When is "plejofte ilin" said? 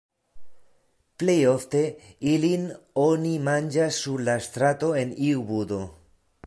1.23-2.65